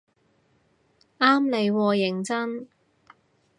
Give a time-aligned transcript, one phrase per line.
[1.19, 2.67] 啱你喎認真